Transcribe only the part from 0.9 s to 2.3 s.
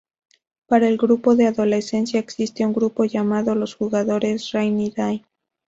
grupo de adolescentes